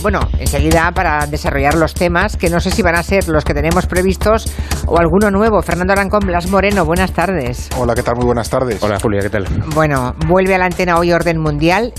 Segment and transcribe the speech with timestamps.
[0.00, 3.52] Bueno, enseguida para desarrollar los temas que no sé si van a ser los que
[3.52, 4.46] tenemos previstos
[4.86, 5.60] o alguno nuevo.
[5.60, 7.68] Fernando Arancón, Blas Moreno, buenas tardes.
[7.76, 8.16] Hola, ¿qué tal?
[8.16, 8.80] Muy buenas tardes.
[8.82, 9.46] Hola, Julia, ¿qué tal?
[9.74, 11.92] Bueno, vuelve a la antena hoy Orden Mundial.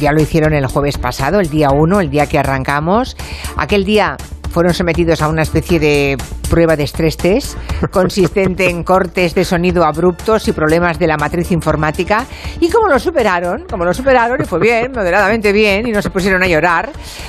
[0.00, 3.16] Ya lo hicieron el jueves pasado, el día 1, el día que arrancamos.
[3.56, 4.16] Aquel día
[4.56, 6.16] fueron sometidos a una especie de
[6.48, 7.58] prueba de estrés test
[7.90, 12.24] consistente en cortes de sonido abruptos y problemas de la matriz informática.
[12.58, 16.08] Y como lo superaron, como lo superaron y fue bien, moderadamente bien, y no se
[16.08, 16.88] pusieron a llorar,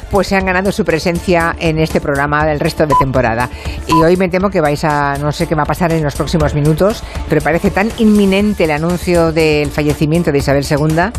[0.09, 3.49] pues se han ganado su presencia en este programa del resto de temporada.
[3.87, 6.15] Y hoy me temo que vais a, no sé qué va a pasar en los
[6.15, 11.11] próximos minutos, pero parece tan inminente el anuncio del fallecimiento de Isabel II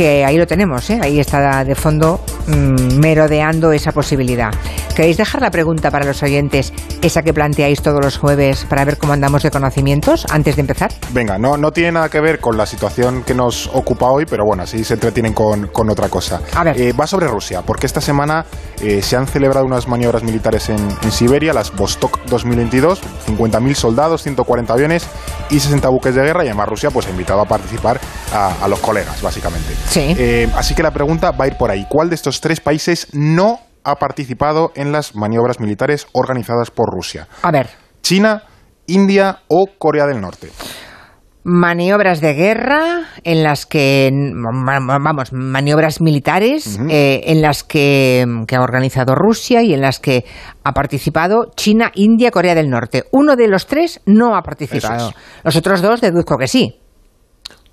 [0.00, 0.98] que ahí lo tenemos, ¿eh?
[1.02, 4.50] ahí está de fondo mmm, merodeando esa posibilidad.
[4.96, 8.96] ¿Queréis dejar la pregunta para los oyentes, esa que planteáis todos los jueves para ver
[8.96, 10.90] cómo andamos de conocimientos antes de empezar?
[11.12, 14.44] Venga, no, no tiene nada que ver con la situación que nos ocupa hoy, pero
[14.46, 16.40] bueno, así se entretienen con, con otra cosa.
[16.54, 16.80] A ver.
[16.80, 18.46] Eh, va sobre Rusia, porque esta semana
[18.80, 24.22] eh, se han celebrado unas maniobras militares en, en Siberia, las Vostok 2022, 50.000 soldados,
[24.22, 25.06] 140 aviones
[25.50, 28.00] y 60 buques de guerra, y además Rusia pues ha invitado a participar
[28.32, 29.74] a, a los colegas, básicamente.
[29.90, 30.14] Sí.
[30.16, 31.84] Eh, así que la pregunta va a ir por ahí.
[31.88, 37.26] ¿Cuál de estos tres países no ha participado en las maniobras militares organizadas por Rusia?
[37.42, 37.70] A ver.
[38.00, 38.44] ¿China,
[38.86, 40.48] India o Corea del Norte?
[41.42, 48.62] Maniobras de guerra en las que, vamos, maniobras militares eh, en las que, que ha
[48.62, 50.24] organizado Rusia y en las que
[50.62, 53.04] ha participado China, India, Corea del Norte.
[53.10, 55.12] Uno de los tres no ha participado.
[55.42, 56.78] Los otros dos deduzco que sí,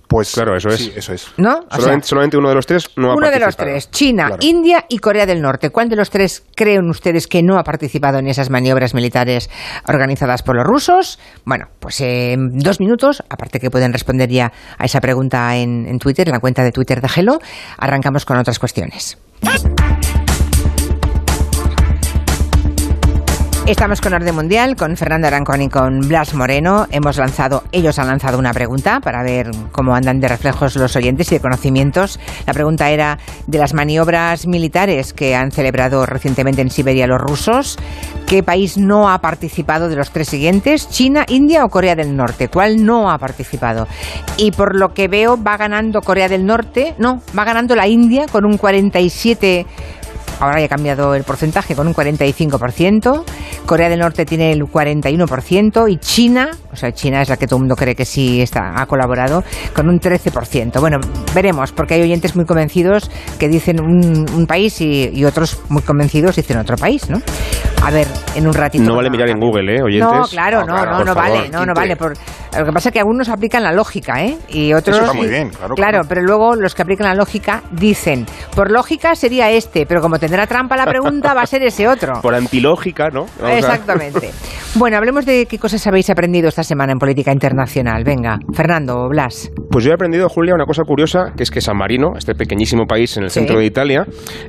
[0.07, 0.77] Pues Claro, eso es.
[0.77, 1.27] Sí, eso es.
[1.37, 1.61] ¿no?
[1.69, 3.71] Sea, Solamente, uno de los tres no ha uno de los participado.
[3.71, 4.39] tres, China, Claro.
[4.41, 5.69] India y Corea del Norte.
[5.69, 9.49] ¿Cuál de los tres creen ustedes que no ha participado en esas maniobras militares
[9.87, 11.19] organizadas por los rusos?
[11.45, 15.99] Bueno, pues en dos minutos, aparte que pueden responder ya a esa pregunta en, en
[15.99, 17.39] Twitter, en la cuenta de Twitter de Gelo,
[17.77, 19.17] arrancamos con otras cuestiones.
[23.67, 26.87] Estamos con Orden Mundial, con Fernando Arancón y con Blas Moreno.
[26.89, 31.29] Hemos lanzado, ellos han lanzado una pregunta para ver cómo andan de reflejos los oyentes
[31.33, 32.17] y de conocimientos.
[32.45, 37.77] La pregunta era de las maniobras militares que han celebrado recientemente en Siberia los rusos.
[38.25, 40.89] ¿Qué país no ha participado de los tres siguientes?
[40.89, 42.47] ¿China, India o Corea del Norte?
[42.47, 43.85] ¿Cuál no ha participado?
[44.37, 48.27] Y por lo que veo va ganando Corea del Norte, no, va ganando la India
[48.31, 49.65] con un 47
[50.39, 53.23] ahora ya ha cambiado el porcentaje con un 45%,
[53.67, 57.57] Corea del Norte tiene el 41% y China, o sea, China es la que todo
[57.57, 59.43] el mundo cree que sí está, ha colaborado,
[59.75, 60.79] con un 13%.
[60.79, 60.99] Bueno,
[61.35, 65.81] veremos, porque hay oyentes muy convencidos que dicen un, un país y, y otros muy
[65.81, 67.21] convencidos dicen otro país, ¿no?
[67.83, 68.85] A ver, en un ratito.
[68.85, 70.11] No vale mirar en Google, ¿eh, oyentes?
[70.11, 71.97] No, claro, no, No, no, no vale, no, no vale.
[71.97, 72.13] Por,
[72.57, 74.37] lo que pasa es que algunos aplican la lógica, ¿eh?
[74.49, 74.95] Y otros.
[74.97, 76.01] Eso está muy bien, claro, claro.
[76.07, 78.25] pero luego los que aplican la lógica dicen,
[78.55, 82.21] por lógica sería este, pero como tendrá trampa la pregunta, va a ser ese otro.
[82.21, 83.25] Por antilógica, ¿no?
[83.41, 84.31] Vamos Exactamente.
[84.75, 88.03] Bueno, hablemos de qué cosas habéis aprendido esta semana en política internacional.
[88.03, 89.51] Venga, Fernando o Blas.
[89.71, 92.85] Pues yo he aprendido, Julia, una cosa curiosa, que es que San Marino, este pequeñísimo
[92.85, 93.39] país en el Sí.
[93.39, 94.05] centro de Italia,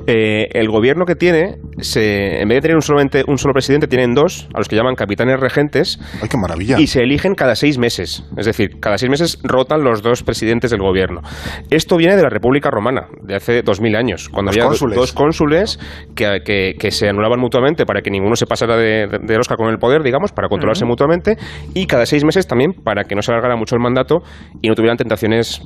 [0.07, 3.87] eh, el gobierno que tiene, se, en vez de tener un, solamente, un solo presidente,
[3.87, 6.79] tienen dos, a los que llaman capitanes regentes, ay, qué maravilla.
[6.79, 8.23] y se eligen cada seis meses.
[8.37, 11.21] Es decir, cada seis meses rotan los dos presidentes del gobierno.
[11.69, 14.95] Esto viene de la República Romana, de hace dos mil años, cuando Los había cónsules.
[14.97, 15.79] dos cónsules
[16.15, 19.55] que, que- que se anulaban mutuamente para que ninguno se pasara de, de, de rosca
[19.55, 21.37] con el poder, digamos, para controlarse mutuamente,
[21.73, 24.17] y cada seis meses también para que no se alargara mucho el mandato
[24.61, 25.61] y no tuvieran tentaciones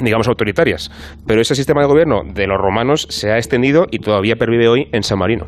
[0.00, 0.90] digamos autoritarias.
[1.26, 4.88] Pero ese sistema de gobierno de los romanos se ha extendido y todavía pervive hoy
[4.92, 5.46] en San Marino.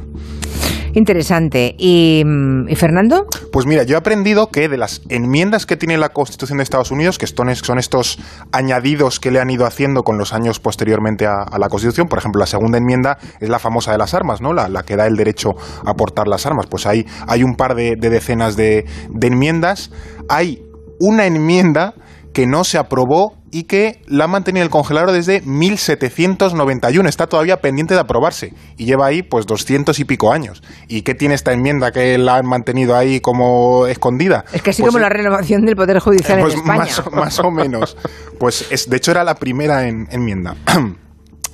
[0.97, 1.75] Interesante.
[1.77, 3.27] ¿Y, mm, ¿y Fernando?
[3.53, 6.91] Pues mira, yo he aprendido que de las enmiendas que tiene la Constitución de Estados
[6.91, 8.19] Unidos, que son, son estos
[8.51, 12.19] añadidos que le han ido haciendo con los años posteriormente a, a la Constitución, por
[12.19, 14.55] ejemplo, la segunda enmienda es la famosa de las armas, ¿no?
[14.55, 15.51] La, la que da el derecho
[15.85, 16.67] a portar las armas.
[16.67, 19.91] Pues hay, hay un par de, de decenas de, de enmiendas.
[20.31, 20.63] Hay
[20.99, 21.93] una enmienda
[22.37, 27.09] que no se aprobó y que la han mantenido en el congelador desde 1791.
[27.09, 30.63] Está todavía pendiente de aprobarse y lleva ahí pues 200 y pico años.
[30.87, 34.45] ¿Y qué tiene esta enmienda que la han mantenido ahí como escondida?
[34.53, 36.81] Es que así Pues como la renovación del Poder Judicial pues en España.
[36.81, 37.97] Más, más o menos.
[38.39, 40.57] Pues es, de hecho era la primera en- enmienda.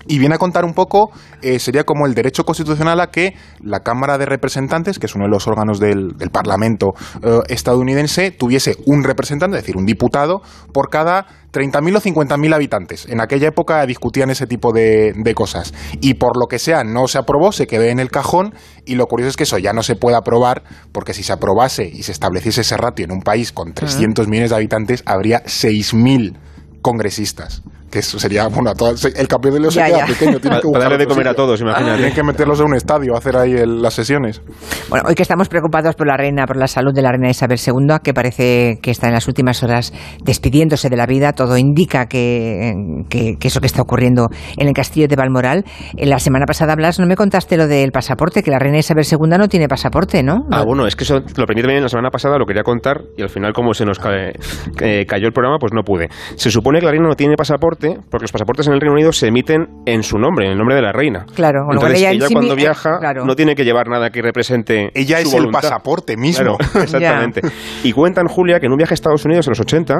[0.06, 1.10] Y viene a contar un poco,
[1.42, 5.24] eh, sería como el derecho constitucional a que la Cámara de Representantes, que es uno
[5.24, 10.42] de los órganos del, del Parlamento eh, estadounidense, tuviese un representante, es decir, un diputado,
[10.72, 13.06] por cada 30.000 o 50.000 habitantes.
[13.08, 15.74] En aquella época discutían ese tipo de, de cosas.
[16.00, 18.54] Y por lo que sea, no se aprobó, se quedó en el cajón.
[18.86, 20.62] Y lo curioso es que eso ya no se puede aprobar,
[20.92, 24.50] porque si se aprobase y se estableciese ese ratio en un país con 300 millones
[24.50, 26.36] de habitantes, habría 6.000
[26.80, 27.62] congresistas.
[27.92, 30.40] Que eso sería, bueno, todo, el capítulo se queda pequeño.
[30.40, 31.96] Tiene que darle de comer a todos, imagínate.
[31.98, 34.40] Tienen que meterlos en un estadio, hacer ahí las sesiones.
[34.88, 37.58] Bueno, hoy que estamos preocupados por la reina, por la salud de la reina Isabel
[37.64, 39.92] II, que parece que está en las últimas horas
[40.24, 42.72] despidiéndose de la vida, todo indica que,
[43.10, 45.64] que, eso que está ocurriendo en el castillo de Balmoral.
[45.94, 49.04] En la semana pasada, Blas, no me contaste lo del pasaporte, que la reina Isabel
[49.04, 50.46] II no tiene pasaporte, ¿no?
[50.50, 53.22] Ah, bueno, es que eso lo aprendí también la semana pasada, lo quería contar y
[53.22, 56.08] al final, como se nos eh, cayó el programa, pues no pude.
[56.36, 59.12] Se supone que la reina no tiene pasaporte porque los pasaportes en el Reino Unido
[59.12, 61.26] se emiten en su nombre, en el nombre de la reina.
[61.34, 64.90] Claro, Entonces, ella, cuando viaja no tiene que llevar nada que represente.
[64.94, 66.56] Ella es el pasaporte mismo.
[66.74, 67.42] exactamente.
[67.82, 69.94] Y cuentan, Julia, que en un viaje a Estados Unidos en los 80,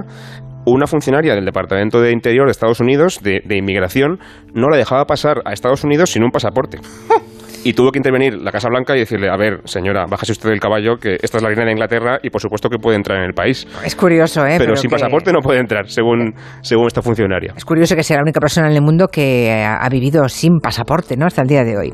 [0.67, 4.19] una funcionaria del Departamento de Interior de Estados Unidos, de, de Inmigración,
[4.55, 6.79] no la dejaba pasar a Estados Unidos sin un pasaporte.
[7.64, 10.61] y tuvo que intervenir la Casa Blanca y decirle, a ver, señora, bájese usted del
[10.61, 13.25] caballo, que esta es la reina de Inglaterra y por supuesto que puede entrar en
[13.25, 13.67] el país.
[13.85, 14.56] Es curioso, ¿eh?
[14.59, 17.55] Pero, sin pasaporte no puede entrar, según, según esta funcionaria.
[17.56, 21.17] Es curioso que sea la única persona en el mundo que ha vivido sin pasaporte,
[21.17, 21.26] ¿no?
[21.26, 21.93] Hasta el día de hoy.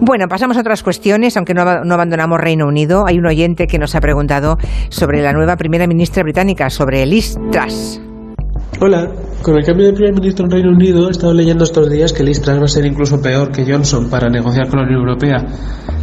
[0.00, 3.04] Bueno, pasamos a otras cuestiones, aunque no, no abandonamos Reino Unido.
[3.06, 4.56] Hay un oyente que nos ha preguntado
[4.88, 8.00] sobre la nueva primera ministra británica, sobre Liz Truss.
[8.80, 9.10] Hola,
[9.42, 12.22] con el cambio de primer ministro en Reino Unido he estado leyendo estos días que
[12.22, 15.46] Liz Truss va a ser incluso peor que Johnson para negociar con la Unión Europea.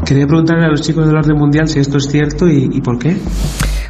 [0.06, 3.16] Quería preguntarle a los chicos del orden mundial si esto es cierto y, por qué.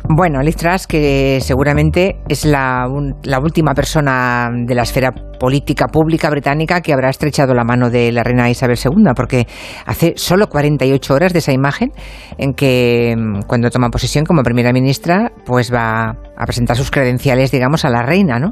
[0.10, 2.88] Bueno, Liz Truss, que seguramente es la,
[3.24, 8.12] la, última persona de la esfera política pública británica que habrá estrechado la mano de
[8.12, 9.48] la reina Isabel II, porque
[9.86, 11.92] hace solo 48 horas de esa imagen
[12.38, 17.52] en que mm, cuando toma posesión como primera ministra, pues va a presentar sus credenciales,
[17.52, 18.52] digamos, a la reina, ¿no?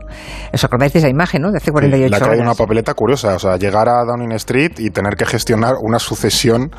[0.53, 1.51] ¿Os de esa imagen, no?
[1.51, 2.39] De hace 48 sí, horas.
[2.39, 6.69] una papeleta curiosa, o sea, llegar a Downing Street y tener que gestionar una sucesión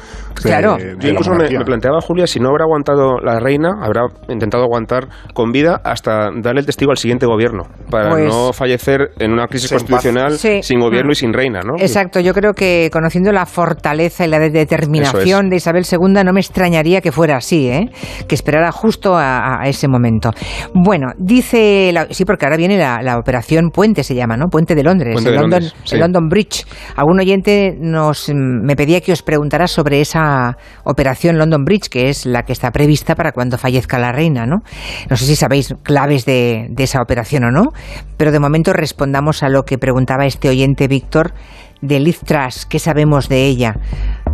[0.42, 0.76] de, claro.
[0.78, 5.08] Yo incluso me, me, planteaba, Julia, si no habrá aguantado la reina, habrá intentado aguantar
[5.34, 9.46] con vida hasta darle el testigo al siguiente gobierno, para pues no fallecer en una
[9.46, 11.74] crisis constitucional sin gobierno y sin reina, ¿no?
[11.78, 16.40] Exacto, yo creo que conociendo la fortaleza y la determinación de Isabel II, no me
[16.40, 17.90] extrañaría que fuera así, ¿eh?
[18.28, 20.30] que esperara justo a, ese momento.
[20.74, 24.46] Bueno, dice, sí, porque ahora viene la, operación Puente, se llama, ¿no?
[24.46, 26.66] Puente de Londres, el, London, el London Bridge.
[26.96, 32.26] Algún oyente nos me pedía que os preguntara sobre esa operación London Bridge, que es
[32.26, 34.58] la que está prevista para cuando fallezca la reina, ¿no?
[35.08, 37.64] No sé si sabéis claves de, de esa operación o no,
[38.16, 41.32] pero de momento respondamos a lo que preguntaba este oyente Víctor
[41.80, 43.74] de Liz Truss, ¿qué sabemos de ella?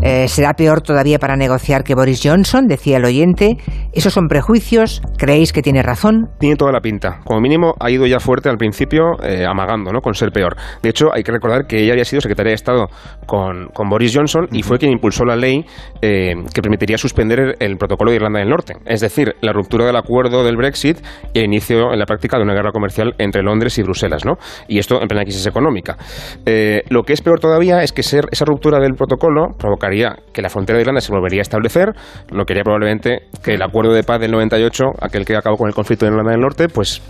[0.05, 2.67] Eh, ¿Será peor todavía para negociar que Boris Johnson?
[2.67, 3.57] Decía el oyente.
[3.93, 5.01] ¿Esos son prejuicios?
[5.17, 6.29] ¿Creéis que tiene razón?
[6.41, 7.21] Tiene toda la pinta.
[7.25, 10.01] Como mínimo ha ido ya fuerte al principio, eh, amagando, ¿no?
[10.01, 10.57] Con ser peor.
[10.83, 12.89] De hecho, hay que recordar que ella había sido secretaria de Estado
[13.27, 15.65] con, Boris Johnson y fue quien impulsó la ley
[16.01, 18.75] eh, que permitiría suspender el, protocolo de Irlanda del Norte.
[18.87, 20.99] Es decir, la ruptura del acuerdo del Brexit
[21.33, 24.35] y el inicio en la práctica de una guerra comercial entre Londres y Bruselas, ¿no?
[24.67, 25.97] Y esto en plena crisis económica.
[26.89, 29.92] lo que es peor todavía es que ser, esa ruptura del protocolo provocaría
[30.33, 31.93] que la frontera de Irlanda se volvería a establecer,
[32.31, 35.69] lo que haría probablemente que el acuerdo de paz del 98, aquel que acabó con
[35.69, 37.03] el conflicto de Irlanda del Norte, pues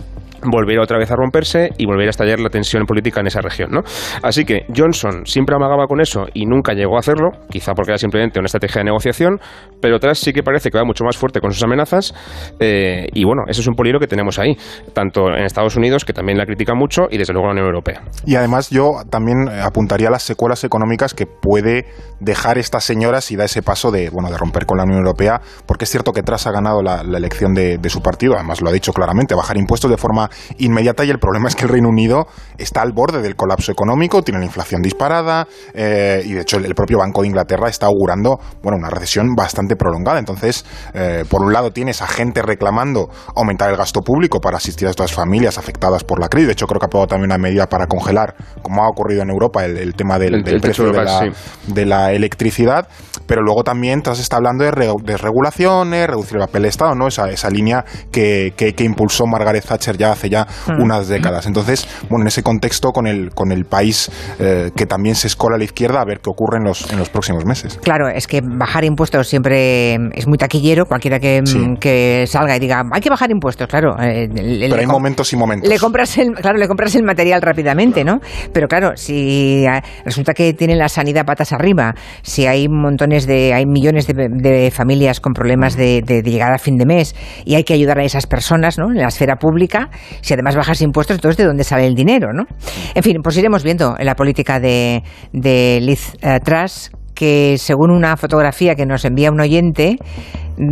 [0.51, 3.71] volviera otra vez a romperse y volviera a estallar la tensión política en esa región.
[3.71, 3.81] ¿no?
[4.21, 7.97] Así que Johnson siempre amagaba con eso y nunca llegó a hacerlo, quizá porque era
[7.97, 9.39] simplemente una estrategia de negociación,
[9.81, 12.13] pero tras sí que parece que va mucho más fuerte con sus amenazas
[12.59, 14.55] eh, y bueno, ese es un peligro que tenemos ahí,
[14.93, 17.75] tanto en Estados Unidos, que también la critica mucho, y desde luego en la Unión
[17.75, 18.01] Europea.
[18.25, 21.85] Y además yo también apuntaría a las secuelas económicas que puede
[22.19, 25.41] dejar esta señora si da ese paso de, bueno, de romper con la Unión Europea,
[25.65, 28.73] porque es cierto que tras ha ganado la, elección de su partido, además lo ha
[28.73, 32.27] dicho claramente, bajar impuestos de forma inmediata y el problema es que el Reino Unido
[32.57, 36.73] está al borde del colapso económico, tiene la inflación disparada eh, y de hecho el,
[36.75, 40.19] propio Banco de Inglaterra está augurando bueno, una recesión bastante prolongada.
[40.19, 44.87] Entonces, eh, por un lado tienes a gente reclamando aumentar el gasto público para asistir
[44.87, 46.47] a estas familias afectadas por la crisis.
[46.47, 49.29] De hecho, creo que ha aprobado también una medida para congelar, como ha ocurrido en
[49.29, 50.91] Europa, el, tema del, precio
[51.67, 52.87] de la, electricidad.
[53.25, 54.71] Pero luego también tras está hablando de,
[55.17, 57.07] regulaciones, reducir el papel de Estado, ¿no?
[57.07, 60.81] esa, esa línea que, que, que impulsó Margaret Thatcher ya hace ya hmm.
[60.81, 61.45] unas décadas.
[61.45, 65.55] Entonces, bueno, en ese contexto, con el, con el país eh, que también se escola
[65.55, 67.79] a la izquierda, a ver qué ocurre en los, en los próximos meses.
[67.83, 71.41] Claro, es que bajar impuestos siempre es muy taquillero, cualquiera que,
[71.79, 73.95] que salga y diga, hay que bajar impuestos, claro.
[74.01, 75.69] Eh, Pero hay momentos y momentos.
[75.69, 78.19] Le compras el, claro, le compras el material rápidamente, ¿no?
[78.51, 83.53] Pero claro, si eh, resulta que tienen la sanidad patas arriba, si hay montones de,
[83.53, 87.15] hay millones de, familias con problemas de, de, llegar a fin de mes
[87.45, 88.91] y hay que ayudar a esas personas, ¿no?
[88.91, 89.89] En la esfera pública,
[90.21, 92.33] si además bajas impuestos, entonces ¿de dónde sale el dinero?
[92.33, 92.45] ¿no?
[92.95, 96.91] En fin, pues iremos viendo en la política de, de Liz uh, Truss
[97.23, 99.95] que según una fotografía que nos envía un oyente,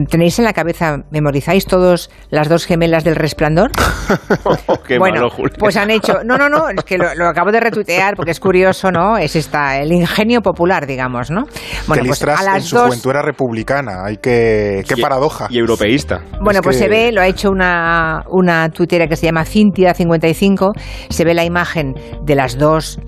[0.10, 3.72] ¿Tenéis en la cabeza, memorizáis todos las dos gemelas del resplandor?
[4.88, 5.55] Qué bueno, malo, Julia.
[5.58, 6.20] pues han hecho.
[6.24, 9.17] No, no, no, es que lo, lo acabo de retuitear porque es curioso, ¿no?
[9.17, 11.46] Es esta, el ingenio popular, digamos, ¿no?
[11.88, 12.86] Bueno, pues a las en su dos.
[12.89, 14.03] juventud era republicana.
[14.05, 14.84] Hay que.
[14.88, 15.48] Qué Y- paradoja.
[15.50, 16.22] Y europeísta.
[16.43, 19.46] Bueno, Es pues que- se ve, lo ha hecho una, una tuitera que se llama
[19.46, 20.74] Cintia55,
[21.10, 23.00] se ve la imagen de las dos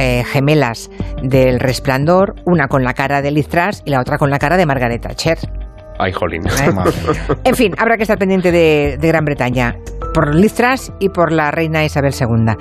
[0.00, 0.90] eh, gemelas
[1.22, 4.56] del resplandor, una con la cara de Liz Truss y la otra con la cara
[4.56, 5.38] de Margaret Thatcher.
[5.98, 6.46] Ay, jolín.
[6.46, 6.70] ¿eh?
[7.44, 9.76] En fin, habrá que estar pendiente de, de Gran Bretaña
[10.14, 12.54] por Liz Truss y por la reina Isabel II,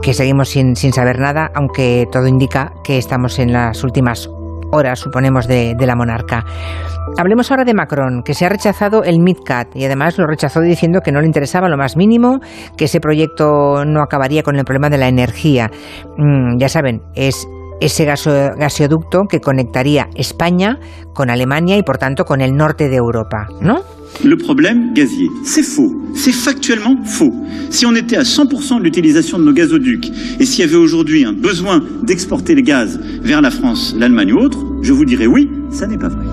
[0.00, 4.30] que seguimos sin, sin saber nada, aunque todo indica que estamos en las últimas
[4.72, 6.44] horas, suponemos, de, de la monarca.
[7.18, 11.00] Hablemos ahora de Macron, que se ha rechazado el MidCat y además lo rechazó diciendo
[11.00, 12.38] que no le interesaba lo más mínimo,
[12.76, 15.70] que ese proyecto no acabaría con el problema de la energía.
[16.16, 17.48] Mm, ya saben, es
[17.80, 20.78] ese gaso- gasoducto que conectaría España
[21.14, 23.80] con Alemania y por tanto con el norte de Europa, ¿no?
[24.24, 25.96] Le problème gazier, c'est faux.
[26.14, 27.32] C'est factuellement faux.
[27.70, 31.24] Si on était à 100% de l'utilisation de nos gazoducs et s'il y avait aujourd'hui
[31.24, 35.48] un besoin d'exporter le gaz vers la France, l'Allemagne ou autre, je vous dirais oui,
[35.70, 36.24] ça n'est pas vrai.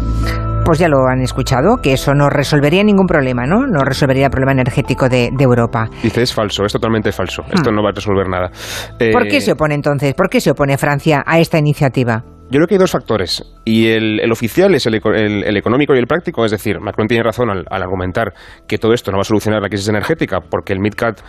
[0.65, 3.65] Pues ya lo han escuchado, que eso no resolvería ningún problema, ¿no?
[3.67, 5.87] No resolvería el problema energético de, de Europa.
[6.03, 7.43] Dice, es falso, es totalmente falso.
[7.53, 8.51] Esto no va a resolver nada.
[8.99, 9.13] Eh, Hmm.
[9.13, 10.13] ¿Por qué se opone entonces?
[10.13, 12.21] ¿Por qué se opone Francia a esta iniciativa?
[12.49, 13.43] Yo creo que hay dos factores.
[13.65, 16.45] Y el, oficial es el, el- económico y el práctico.
[16.45, 18.33] Es decir, Macron tiene razón al, argumentar
[18.67, 21.19] que todo esto no va a solucionar la crisis energética porque el MidCat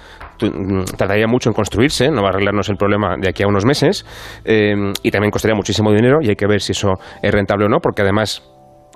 [0.42, 3.64] mm, tardaría mucho en construirse, no va a arreglarnos el problema de aquí a unos
[3.64, 4.06] meses.
[4.44, 7.68] eh, y también costaría muchísimo dinero y hay que ver si eso es rentable o
[7.68, 8.42] no, porque además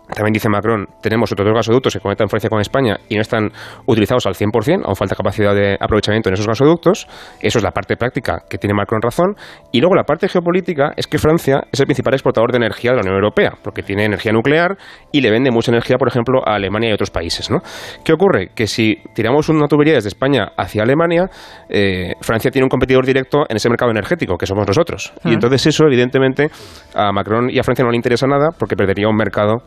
[0.09, 3.50] también dice Macron, tenemos otros dos gasoductos que conectan Francia con España y no están
[3.87, 7.06] utilizados al 100%, aún falta capacidad de aprovechamiento en esos gasoductos.
[7.40, 9.37] Eso es la parte práctica que tiene Macron razón.
[9.71, 12.97] Y luego la parte geopolítica es que Francia es el principal exportador de energía de
[12.97, 14.76] la Unión Europea, porque tiene energía nuclear
[15.12, 17.50] y le vende mucha energía, por ejemplo, a Alemania y otros países.
[17.50, 17.61] ¿no?
[18.04, 18.50] ¿Qué ocurre?
[18.54, 21.30] Que si tiramos una tubería desde España hacia Alemania,
[21.68, 25.12] eh, Francia tiene un competidor directo en ese mercado energético, que somos nosotros.
[25.25, 26.49] Y entonces eso, evidentemente,
[26.94, 29.62] a Macron y a Francia no le interesa nada porque perdería un mercado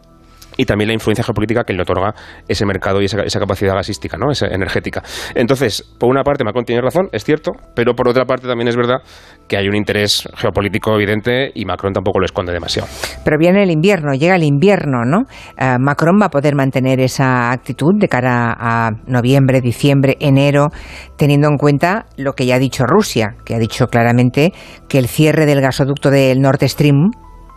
[0.58, 2.14] y también la influencia geopolítica que le otorga
[2.48, 4.32] ese mercado y esa, capacidad gasística, ¿no?
[4.32, 5.04] esa energética.
[5.34, 8.76] Entonces, por una parte, Macron tiene razón, es cierto, pero por otra parte también es
[8.76, 9.02] verdad
[9.48, 12.88] que hay un interés geopolítico evidente y Macron tampoco lo esconde demasiado.
[13.24, 15.24] Pero viene el invierno, llega el invierno, ¿no?
[15.58, 20.70] Eh, Macron va a poder mantener esa actitud de cara a noviembre, diciembre, enero,
[21.18, 24.54] teniendo en cuenta lo que ya ha dicho Rusia, que ha dicho claramente
[24.88, 27.12] que el cierre del gasoducto del Nord Stream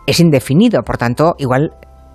[0.07, 1.73] es indefinido, por tanto, igual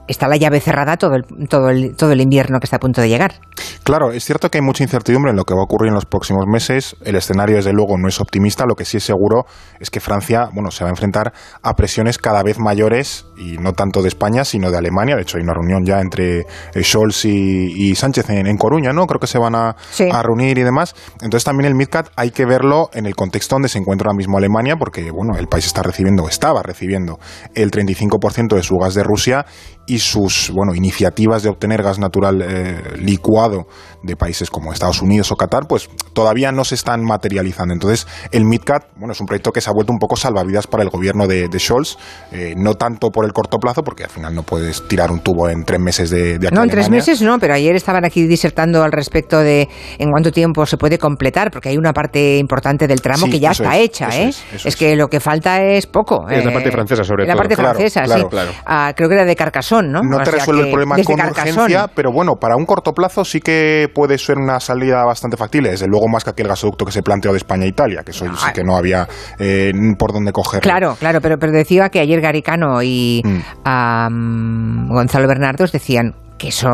[0.08, 3.02] está la llave cerrada todo el, todo el, todo el invierno que está a punto
[3.02, 3.36] de llegar.
[3.84, 6.06] Claro, es cierto que hay mucha incertidumbre en lo que va a ocurrir en los
[6.06, 6.96] próximos meses.
[7.04, 8.66] El escenario, desde luego, no es optimista.
[8.66, 9.46] Lo que sí es seguro
[9.80, 13.74] es que Francia, bueno, se va a enfrentar a presiones cada vez mayores y no
[13.74, 15.16] tanto de España, sino de Alemania.
[15.16, 18.94] De hecho, hay una reunión ya entre eh, Scholz y, y Sánchez en, en Coruña,
[18.94, 19.06] ¿no?
[19.06, 20.08] Creo que se van a, Sí.
[20.12, 20.96] a reunir y demás.
[21.22, 24.38] Entonces, también el MidCat hay que verlo en el contexto donde se encuentra ahora mismo
[24.38, 27.20] Alemania, porque, bueno, el país está recibiendo, estaba recibiendo
[27.56, 29.46] el 35% de su gas de Rusia
[29.86, 33.68] y sus, bueno, iniciativas de obtener gas natural eh, licuado
[34.02, 37.74] de países como Estados Unidos o Qatar, pues todavía no se están materializando.
[37.74, 40.84] Entonces, el MidCat, bueno, es un proyecto que se ha vuelto un poco salvavidas para
[40.84, 41.98] el gobierno de, de Scholz,
[42.32, 45.50] eh, no tanto por el corto plazo, porque al final no puedes tirar un tubo
[45.50, 48.06] en tres meses de, de aquí No, a en tres meses no, pero ayer estaban
[48.06, 52.38] aquí disertando al respecto de en cuánto tiempo se puede completar, porque hay una parte
[52.38, 54.28] importante del tramo Sí, que ya está es, hecha, ¿eh?
[54.30, 54.76] es, es es.
[54.76, 56.28] que lo que falta es poco.
[56.30, 57.42] Es la eh, parte francesa, sobre La todo.
[57.42, 58.28] parte Claro, francesa, claro, sí.
[58.30, 58.52] claro.
[58.66, 60.02] Ah, creo que era de Carcassonne, ¿no?
[60.04, 61.52] No O te resuelve el problema con Carcassonne.
[61.52, 65.72] urgencia, pero bueno, para un corto plazo sí que puede ser una salida bastante factible.
[65.72, 68.26] Desde luego más que aquel gasoducto que se planteó de España a Italia, que eso
[68.26, 69.08] sí que no había
[69.40, 70.62] eh, por dónde coger.
[70.62, 74.90] Claro, claro, pero, pero decía que ayer Garicano y Mm.
[74.90, 76.70] Gonzalo Bernardos decían que eso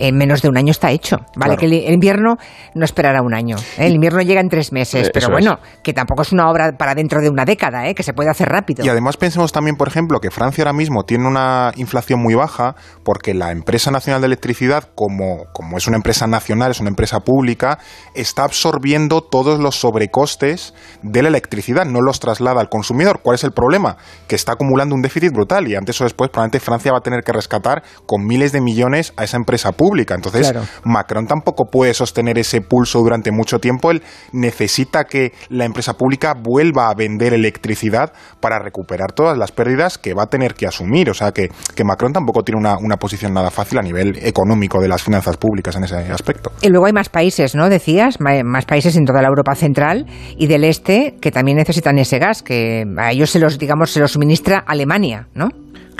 [0.00, 1.18] en menos de un año está hecho.
[1.36, 1.58] Vale, Claro.
[1.58, 2.36] que el, invierno
[2.74, 3.56] no esperará un año.
[3.78, 3.86] ¿eh?
[3.86, 6.94] El invierno llega en tres meses, Eh, pero bueno, que tampoco es una obra para
[6.94, 7.94] dentro de una década, ¿eh?
[7.94, 8.84] que se puede hacer rápido.
[8.84, 12.74] Y además pensemos también, por ejemplo, que Francia ahora mismo tiene una inflación muy baja
[13.04, 17.20] porque la empresa nacional de electricidad, como, como es una empresa nacional, es una empresa
[17.20, 17.78] pública,
[18.14, 23.20] está absorbiendo todos los sobrecostes de la electricidad, no los traslada al consumidor.
[23.22, 23.96] ¿Cuál es el problema?
[24.28, 27.22] Que está acumulando un déficit brutal y antes o después probablemente Francia va a tener
[27.22, 29.89] que rescatar con miles de millones a esa empresa pública.
[29.98, 30.66] Entonces, Claro.
[30.84, 33.90] Macron tampoco puede sostener ese pulso durante mucho tiempo.
[33.90, 39.98] Él necesita que la empresa pública vuelva a vender electricidad para recuperar todas las pérdidas
[39.98, 41.10] que va a tener que asumir.
[41.10, 44.80] O sea que, que Macron tampoco tiene una, una posición nada fácil a nivel económico
[44.80, 46.52] de las finanzas públicas en ese aspecto.
[46.62, 47.68] Y luego hay más países, ¿no?
[47.68, 50.06] Decías, más países en toda la Europa central
[50.36, 54.00] y del este que también necesitan ese gas, que a ellos se los, digamos, se
[54.00, 55.48] los suministra Alemania, ¿no?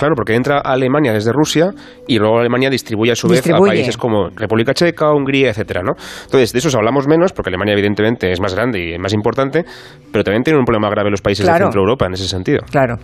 [0.00, 1.72] Claro, porque entra a Alemania desde Rusia
[2.08, 5.92] y luego Alemania distribuye a su vez a países como República Checa, Hungría, etcétera, ¿no?
[6.24, 9.66] Entonces, de eso hablamos menos, porque Alemania evidentemente es más grande y es más importante,
[10.10, 12.60] pero también tiene un problema grave los países de Centro Europa en ese sentido.
[12.70, 12.96] Claro.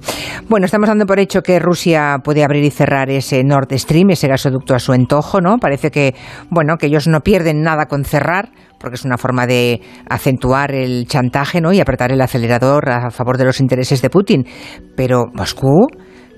[0.49, 4.27] Bueno, estamos dando por hecho que Rusia puede abrir y cerrar ese Nord Stream, ese
[4.27, 5.59] gasoducto a su antojo, ¿no?
[5.59, 6.15] Parece que,
[6.49, 8.49] bueno, que ellos no pierden nada con cerrar,
[8.79, 11.73] porque es una forma de acentuar el chantaje, ¿no?
[11.73, 14.47] Y apretar el acelerador a favor de los intereses de Putin.
[14.97, 15.87] Pero Moscú,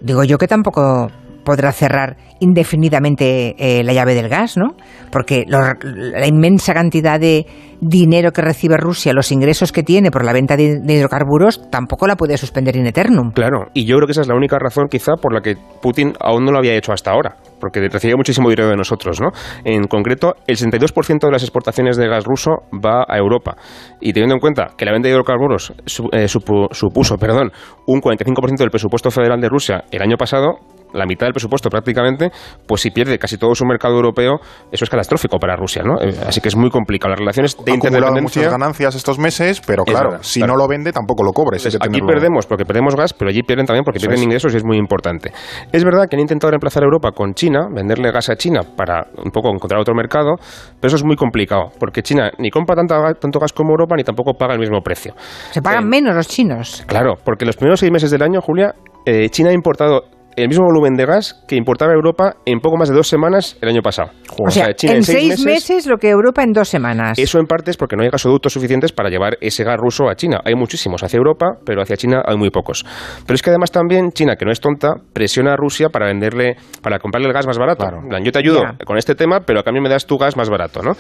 [0.00, 1.10] digo yo que tampoco
[1.48, 4.74] podrá cerrar indefinidamente eh, la llave del gas, ¿no?
[5.10, 7.46] Porque la inmensa cantidad de
[7.80, 12.16] dinero que recibe Rusia, los ingresos que tiene por la venta de, hidrocarburos, tampoco la
[12.16, 13.30] puede suspender in eternum.
[13.30, 16.12] Claro, y yo creo que esa es la única razón quizá por la que Putin
[16.20, 19.30] aún no lo había hecho hasta ahora, porque recibe muchísimo dinero de nosotros, ¿no?
[19.64, 23.56] En concreto, el 62% de las exportaciones de gas ruso va a Europa.
[24.02, 25.72] Y teniendo en cuenta que la venta de hidrocarburos
[26.12, 27.52] eh, supuso perdón,
[27.86, 30.58] un 45% del presupuesto federal de Rusia el año pasado,
[30.92, 32.30] la mitad del presupuesto prácticamente,
[32.66, 34.40] pues si pierde casi todo su mercado europeo,
[34.70, 36.00] eso es catastrófico para Rusia, ¿no?
[36.00, 37.10] Eh, así que es muy complicado.
[37.10, 38.42] Las relaciones de interdependencia...
[38.42, 41.58] muchas ganancias estos meses, pero claro, si no lo vende tampoco lo cobre.
[41.58, 44.76] aquí perdemos porque perdemos gas, pero allí pierden también porque pierden ingresos y es muy
[44.78, 45.32] importante.
[45.72, 49.06] Es verdad que han intentado reemplazar a Europa con China, venderle gas a China para
[49.24, 50.36] un poco encontrar otro mercado,
[50.80, 54.04] pero eso es muy complicado, porque China ni compra tanto, tanto gas como Europa, ni
[54.04, 55.14] tampoco paga el mismo precio.
[55.50, 56.84] Se pagan eh, menos los chinos.
[56.86, 60.64] Claro, porque los primeros seis meses del año, Julia, eh, China ha importado el mismo
[60.64, 64.10] volumen de gas que importaba Europa en poco más de dos semanas el año pasado.
[64.38, 67.18] O sea, en, seis, meses, lo que Europa en dos semanas.
[67.18, 70.14] Eso en parte es porque no hay gasoductos suficientes para llevar ese gas ruso a
[70.14, 70.40] China.
[70.44, 72.84] Hay muchísimos hacia Europa, pero hacia China hay muy pocos.
[73.26, 76.56] Pero es que además también China, que no es tonta, presiona a Rusia para venderle,
[76.82, 77.84] para comprarle el gas más barato.
[78.22, 80.82] yo te ayudo con este tema, pero a cambio me das tu gas más barato,
[80.82, 80.92] ¿no?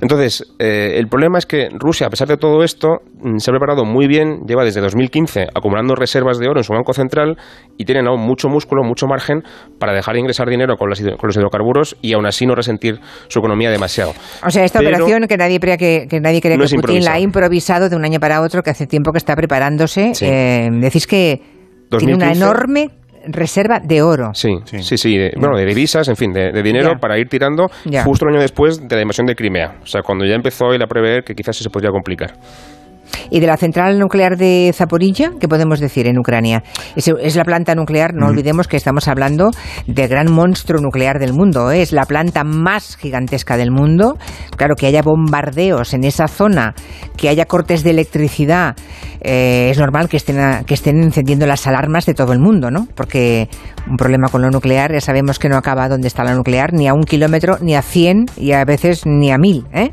[0.00, 3.52] Entonces, eh, el problema es que Rusia, a pesar de todo esto, mm, se ha
[3.52, 7.36] preparado muy bien, lleva desde 2015 acumulando reservas de oro en su banco central
[7.76, 9.42] y tienen aún mucho músculo, mucho margen
[9.78, 13.70] para dejar de ingresar dinero con los, hidrocarburos y aún así no resentir su economía
[13.70, 14.12] demasiado.
[14.44, 17.88] O sea, esta operación que nadie, que, que nadie cree que Putin la ha improvisado
[17.88, 20.12] de un año para otro, que hace tiempo que está preparándose.
[20.20, 21.42] Eh, decís que
[21.98, 22.90] tiene una enorme
[23.26, 24.30] reserva de oro.
[24.34, 27.68] Sí, sí, sí, de, bueno, de divisas, en fin, de, dinero para ir tirando
[28.04, 29.76] justo un año después de la invasión de Crimea.
[29.82, 32.34] O sea, cuando ya empezó él a prever que quizás se podría complicar.
[33.30, 35.32] ¿Y de la central nuclear de Zaporilla?
[35.40, 36.62] ¿Qué podemos decir en Ucrania?
[36.96, 39.50] Es, la planta nuclear, no olvidemos que estamos hablando
[39.86, 41.70] del gran monstruo nuclear del mundo.
[41.70, 41.82] ¿eh?
[41.82, 44.16] Es la planta más gigantesca del mundo.
[44.56, 46.74] Claro, que haya bombardeos en esa zona,
[47.16, 48.76] que haya cortes de electricidad,
[49.20, 52.86] eh, es normal que estén, que estén encendiendo las alarmas de todo el mundo, ¿no?
[52.94, 53.48] Porque
[53.88, 56.88] un problema con lo nuclear, ya sabemos que no acaba donde está la nuclear, ni
[56.88, 59.90] a un kilómetro, ni a cien, y a veces ni a mil, ¿eh?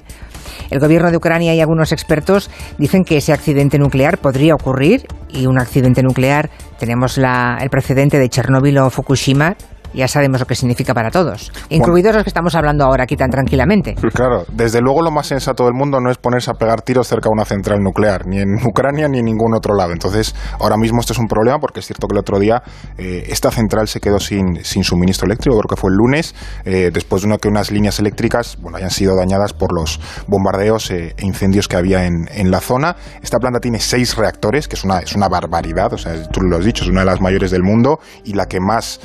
[0.70, 5.46] El gobierno de Ucrania y algunos expertos dicen que ese accidente nuclear podría ocurrir y
[5.46, 9.56] un accidente nuclear, tenemos el precedente de Chernóbil o Fukushima,
[9.94, 13.30] ya sabemos lo que significa para todos, incluidos los que estamos hablando ahora aquí tan
[13.30, 13.96] tranquilamente.
[14.14, 17.30] Claro, desde luego lo más sensato del mundo no es ponerse a pegar tiros cerca
[17.30, 19.92] de una central nuclear, ni en Ucrania ni en ningún otro lado.
[19.92, 22.62] Entonces, ahora mismo esto es un problema porque es cierto que el otro día
[22.98, 26.92] eh, esta central se quedó sin, sin, suministro eléctrico, creo que fue el lunes, eh,
[26.94, 31.16] después de una, que unas líneas eléctricas bueno, hayan sido dañadas por los bombardeos eh,
[31.18, 32.96] e incendios que había en, en, la zona.
[33.22, 36.58] Esta planta tiene seis reactores, que es una, es una barbaridad, o sea, tú lo
[36.58, 39.00] has dicho, es una de las mayores del mundo y la que más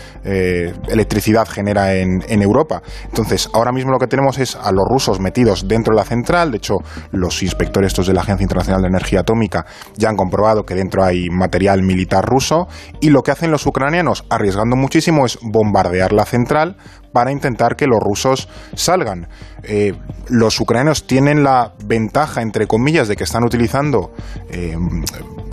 [0.88, 2.82] electricidad genera en, Europa.
[3.04, 6.50] Entonces, ahora mismo lo que tenemos es a los rusos metidos dentro de la central.
[6.50, 6.76] De hecho,
[7.12, 9.64] los inspectores estos de la Agencia Internacional de Energía Atómica
[9.96, 12.68] ya han comprobado que dentro hay material militar ruso.
[13.00, 16.76] Y lo que hacen los ucranianos, arriesgando muchísimo, es bombardear la central
[17.12, 19.28] para intentar que los rusos salgan.
[19.62, 19.94] Eh,
[20.28, 24.12] los ucranianos tienen la ventaja, entre comillas, de que están utilizando
[24.50, 24.76] eh,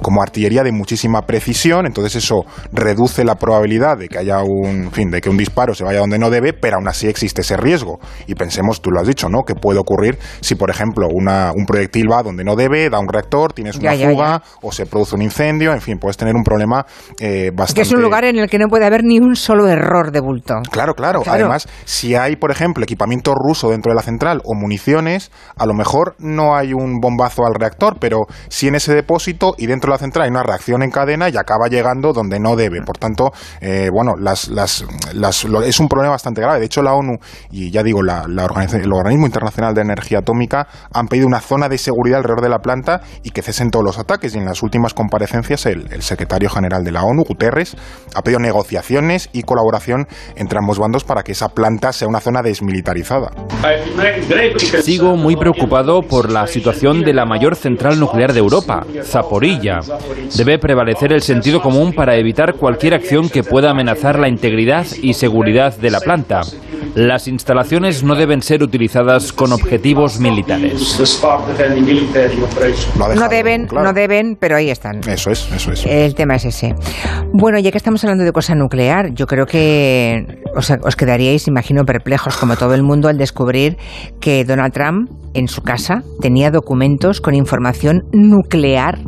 [0.01, 5.12] como artillería de muchísima precisión, entonces eso reduce la probabilidad de que haya un, fin,
[5.12, 7.99] de que un disparo se vaya donde no debe, pero aún así existe ese riesgo.
[8.27, 9.43] Y pensemos, tú lo has dicho, ¿no?
[9.43, 13.08] Que puede ocurrir si, por ejemplo, una, un proyectil va donde no debe, da un
[13.08, 16.86] reactor, tienes una fuga o se produce un incendio, en fin, puedes tener un problema
[17.19, 17.82] eh, bastante.
[17.82, 20.19] Que es un lugar en el que no puede haber ni un solo error de
[20.19, 20.56] bulto.
[20.71, 21.21] Claro, claro.
[21.21, 21.53] claro
[21.86, 26.15] si hay, por ejemplo, equipamiento ruso dentro de la central o municiones, a lo mejor
[26.19, 29.97] no hay un bombazo al reactor, pero si en ese depósito y dentro de la
[29.97, 32.81] central hay una reacción en cadena y acaba llegando donde no debe.
[32.81, 34.85] Por tanto, eh, bueno, las, las,
[35.65, 36.59] es un problema bastante grave.
[36.59, 37.17] De hecho, la ONU
[37.51, 38.43] y ya digo, la, la
[38.73, 42.59] el Organismo Internacional de Energía Atómica han pedido una zona de seguridad alrededor de la
[42.59, 44.35] planta y que cesen todos los ataques.
[44.35, 47.75] Y en las últimas comparecencias, el, el secretario general de la ONU, Guterres,
[48.15, 52.41] ha pedido negociaciones y colaboración entre ambos bandos para que esa planta sea una zona
[52.41, 53.31] desmilitarizada.
[54.81, 59.72] Sigo muy preocupado por la situación de la mayor central nuclear de Europa, Zaporilla.
[59.81, 60.43] Rusia.
[60.43, 65.13] Debe prevalecer el sentido común para evitar cualquier acción que pueda amenazar la integridad y
[65.13, 66.41] seguridad de la planta.
[66.95, 70.99] Las instalaciones no deben ser utilizadas con objetivos militares.
[72.95, 74.99] No deben, no deben, pero ahí están.
[75.07, 75.86] Eso es, eso es.
[75.86, 76.75] El tema es ese.
[77.33, 81.83] Bueno, ya que estamos hablando de cosa nuclear, yo creo que os, os quedaríais, imagino,
[81.83, 83.77] perplejos como todo el mundo al descubrir
[84.19, 88.99] que Donald Trump en su casa tenía documentos con información nuclear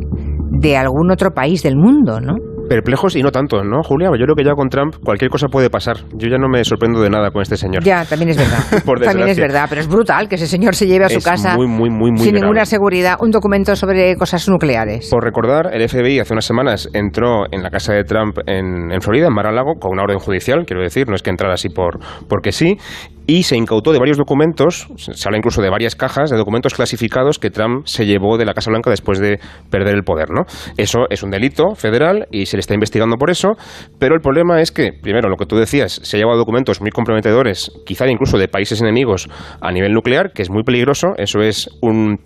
[0.60, 2.34] de algún otro país del mundo, ¿no?
[2.68, 4.08] Perplejos y no tanto, ¿no, Julia?
[4.18, 5.98] Yo creo que ya con Trump cualquier cosa puede pasar.
[6.14, 7.84] Yo ya no me sorprendo de nada con este señor.
[7.84, 8.58] Ya, también es verdad.
[9.04, 11.68] también es verdad, pero es brutal que ese señor se lleve a su casa muy,
[11.68, 15.08] muy, muy, sin ninguna seguridad un documento sobre cosas nucleares.
[15.10, 19.00] Por recordar, el FBI hace unas semanas entró en la casa de Trump en, en
[19.00, 22.00] Florida, en Mar-a-Lago, con una orden judicial, quiero decir, no es que entrara así por
[22.28, 22.78] porque sí,
[23.26, 27.38] y se incautó de varios documentos, se habla incluso de varias cajas de documentos clasificados
[27.38, 29.38] que Trump se llevó de la Casa Blanca después de
[29.70, 30.42] perder el poder, ¿no?
[30.76, 33.56] Eso es un delito federal y se le está investigando por eso,
[33.98, 36.90] pero el problema es que, primero, lo que tú decías, se ha llevado documentos muy
[36.90, 39.28] comprometedores, quizá incluso de países enemigos
[39.60, 42.20] a nivel nuclear, que es muy peligroso, eso es un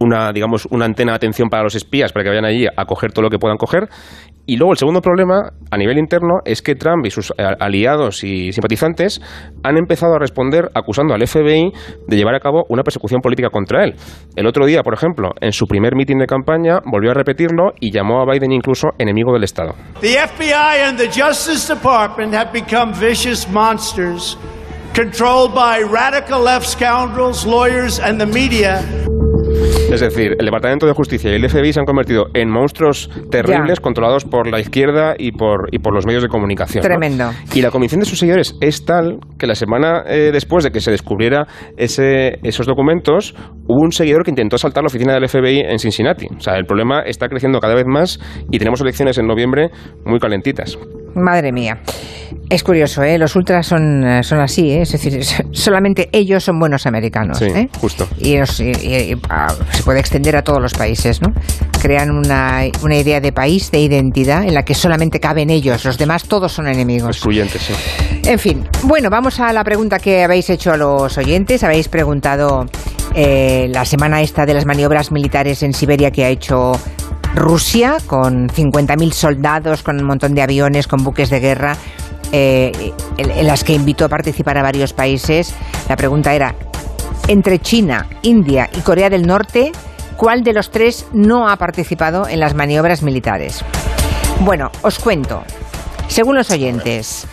[0.00, 3.12] una, digamos, una antena de atención para los espías para que vayan allí a coger
[3.12, 3.88] todo lo que puedan coger.
[4.48, 8.50] Y luego el segundo problema a nivel interno es que Trump y sus aliados y
[8.50, 9.20] simpatizantes
[9.62, 11.70] han empezado a responder acusando al FBI
[12.06, 13.94] de llevar a cabo una persecución política contra él.
[14.36, 17.92] El otro día, por ejemplo, en su primer mitin de campaña volvió a repetirlo y
[17.92, 19.74] llamó a Biden incluso enemigo del Estado.
[20.00, 24.38] The FBI and the Justice Department have become vicious monsters
[24.94, 28.82] controlled by radical left scoundrels, lawyers and the media.
[29.90, 33.80] Es decir, el Departamento de Justicia y el FBI se han convertido en monstruos terribles
[33.80, 36.82] controlados por la izquierda y por, y por los medios de comunicación.
[36.82, 37.30] Tremendo.
[37.54, 40.80] Y la convicción de sus seguidores es tal que la semana eh, después de que
[40.80, 41.46] se descubriera
[41.76, 43.34] ese, esos documentos,
[43.66, 46.26] hubo un seguidor que intentó saltar la oficina del FBI en Cincinnati.
[46.36, 48.20] O sea, el problema está creciendo cada vez más
[48.50, 49.70] y tenemos elecciones en noviembre
[50.04, 50.78] muy calentitas.
[51.14, 51.80] Madre mía.
[52.50, 53.18] Es curioso, ¿eh?
[53.18, 54.82] Los ultras son, eh, son así, ¿eh?
[54.82, 57.38] Es decir, solamente ellos son buenos americanos.
[57.38, 57.68] Sí, ¿eh?
[57.78, 58.08] justo.
[58.18, 58.36] Y,
[59.28, 61.32] ah, se puede extender a todos los países, ¿no?
[61.80, 65.84] Crean una, una, idea de país, de identidad, en la que solamente caben ellos.
[65.84, 67.16] Los demás todos son enemigos.
[67.16, 67.74] Excluyentes, sí.
[68.24, 68.66] En fin.
[68.84, 71.62] Bueno, vamos a la pregunta que habéis hecho a los oyentes.
[71.64, 72.66] Habéis preguntado
[73.14, 76.72] eh, la semana esta de las maniobras militares en Siberia que ha hecho
[77.34, 81.76] Rusia, con 50.000 soldados, con un montón de aviones, con buques de guerra,
[82.32, 85.54] eh, en, las que invitó a participar a varios países.
[85.88, 86.54] La pregunta era,
[87.26, 89.72] entre China, India y Corea del Norte,
[90.16, 93.64] ¿cuál de los tres no ha participado en las maniobras militares?
[94.40, 95.42] Bueno, os cuento.
[96.08, 97.26] Según los oyentes,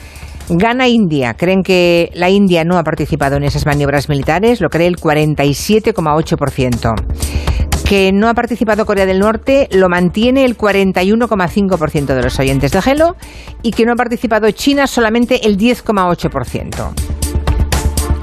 [0.49, 1.33] Gana India.
[1.33, 4.61] Creen que la India no ha participado en esas maniobras militares.
[4.61, 7.54] Lo cree el 47,8%
[7.85, 12.81] que no ha participado Corea del Norte lo mantiene el 41,5% de los oyentes de
[12.81, 13.15] Gelo
[13.61, 16.93] y que no ha participado China solamente el 10,8%.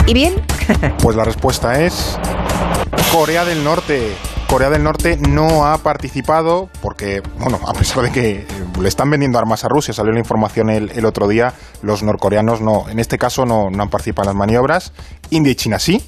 [0.06, 0.34] ¿Y bien?
[1.02, 2.18] Pues la respuesta es
[3.12, 4.12] Corea del Norte.
[4.48, 8.46] Corea del Norte no ha participado porque, bueno, a pesar de que
[8.80, 12.88] le están vendiendo armas a Rusia, salió la información el, otro día, los norcoreanos no,
[12.88, 14.92] en este caso no, no han participado en las maniobras,
[15.32, 16.02] India y China sí,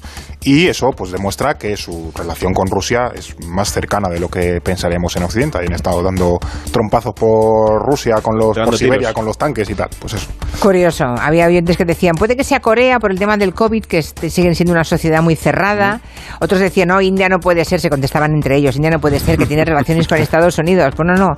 [0.45, 4.61] y eso pues demuestra que su relación con Rusia es más cercana de lo que
[4.61, 5.57] pensaríamos en Occidente.
[5.57, 6.39] Han estado dando
[6.71, 9.89] trompazos por Rusia, con los, por Siberia, con los tanques y tal.
[9.99, 10.27] Pues eso.
[10.59, 11.05] Curioso.
[11.19, 14.53] Había oyentes que decían, puede que sea Corea por el tema del COVID, que siguen
[14.53, 15.99] siendo una sociedad muy cerrada.
[16.39, 19.39] Otros decían, no, India no puede ser, se contestaban entre ellos, India no puede ser,
[19.39, 20.93] que tiene relaciones con Estados Unidos.
[20.95, 21.35] Pues no, no.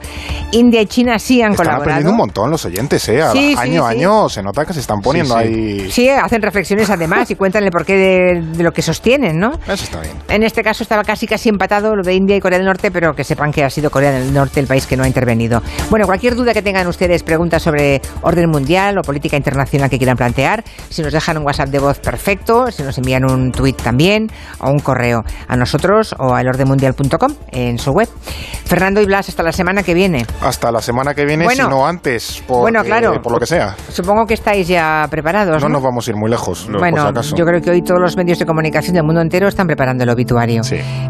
[0.51, 1.81] India y China sí han están colaborado.
[1.83, 3.21] aprendiendo un montón los oyentes, ¿eh?
[3.21, 5.89] año a año se nota que se están poniendo ahí.
[5.89, 9.51] Sí, hacen reflexiones además y cuentan el porqué de, de lo que sostienen, ¿no?
[9.67, 10.15] Eso está bien.
[10.29, 13.13] En este caso estaba casi casi empatado lo de India y Corea del Norte, pero
[13.13, 15.61] que sepan que ha sido Corea del Norte el país que no ha intervenido.
[15.91, 20.17] Bueno, cualquier duda que tengan ustedes, preguntas sobre orden mundial o política internacional que quieran
[20.17, 24.31] plantear, si nos dejan un WhatsApp de voz perfecto, si nos envían un tweet también
[24.59, 28.09] o un correo a nosotros o a elordenmundial.com en su web.
[28.65, 30.25] Fernando y Blas, hasta la semana que viene.
[30.41, 33.75] Hasta la semana que viene, si no antes, por, bueno, claro, por lo que sea.
[33.97, 35.59] Supongo que estáis ya preparados.
[35.59, 36.69] No, no, nos vamos a ir muy lejos.
[36.69, 40.03] bueno, yo creo que hoy todos los medios de comunicación del mundo entero están preparando
[40.03, 40.61] el obituario.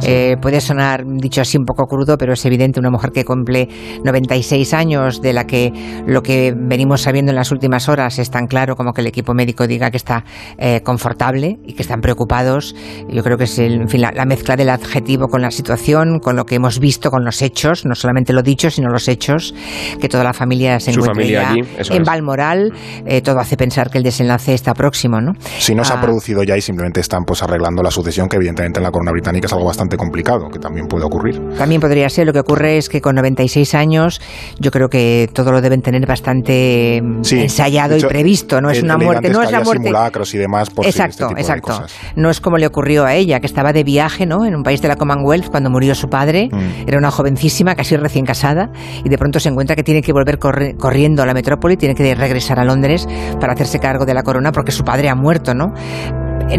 [0.03, 3.67] Eh, puede sonar, dicho así, un poco crudo, pero es evidente una mujer que cumple
[4.05, 5.73] 96 años, de la que
[6.07, 9.33] lo que venimos sabiendo en las últimas horas es tan claro como que el equipo
[9.33, 10.23] médico diga que está
[10.57, 12.73] eh, confortable y que están preocupados.
[13.09, 16.45] Yo creo que es en fin, la, mezcla del adjetivo con la situación, con lo
[16.45, 19.53] que hemos visto, con los hechos, no solamente lo dicho, sino los hechos,
[19.99, 21.53] que toda la familia se encuentra
[21.89, 22.71] en Balmoral.
[23.05, 25.33] Eh, todo hace pensar que el desenlace está próximo, ¿no?
[25.59, 26.01] Si no se ha ah.
[26.01, 29.47] producido ya y simplemente están pues arreglando la sucesión, que evidentemente en la corona británica
[29.47, 31.39] es algo bastante complicado, que también puede ocurrir.
[31.57, 32.25] También podría ser.
[32.27, 34.21] Lo que ocurre es que con 96 años
[34.59, 38.61] yo creo que todo lo deben tener bastante mm, Sí, ensayado hecho, y previsto.
[38.61, 39.83] No es una muerte, no es la muerte.
[39.83, 41.67] simulacros y demás por si este Exacto, tipo de exacto.
[41.67, 41.93] cosas.
[42.15, 44.45] No es como le ocurrió a ella, que estaba de viaje, ¿no?
[44.45, 46.49] En un país de la Commonwealth cuando murió su padre.
[46.51, 46.87] Mm.
[46.87, 48.69] Era una jovencísima, casi recién casada,
[49.03, 51.95] y de pronto se encuentra que tiene que volver corri- corriendo a la metrópoli, tiene
[51.95, 53.07] que regresar a Londres
[53.39, 55.73] para hacerse cargo de la corona porque su padre ha muerto, ¿no?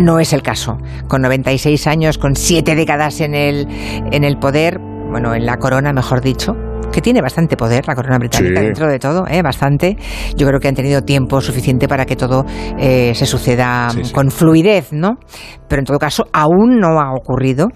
[0.00, 0.78] No es el caso.
[1.06, 3.68] Con 96 años, con siete décadas en el,
[4.12, 6.54] en el poder, bueno, en la corona, mejor dicho,
[6.92, 8.66] que tiene bastante poder la corona británica Sí.
[8.66, 9.42] dentro de todo, ¿eh?
[9.42, 9.96] bastante.
[10.36, 12.44] Yo creo que han tenido tiempo suficiente para que todo
[12.78, 14.12] eh, se suceda Sí, sí.
[14.12, 15.18] con fluidez, ¿no?
[15.68, 17.68] Pero en todo caso, aún no ha ocurrido,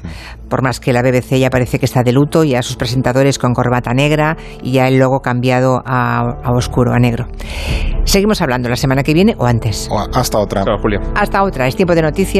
[0.48, 3.38] por más que la BBC ya parece que está de luto, y a sus presentadores
[3.38, 7.26] con corbata negra y ya el logo cambiado a, a oscuro, a negro.
[8.04, 9.88] Seguimos hablando la semana que viene o antes.
[9.90, 10.62] O hasta otra.
[10.64, 11.00] Claro, Julio.
[11.14, 12.22] Hasta otra, es tiempo de noticias.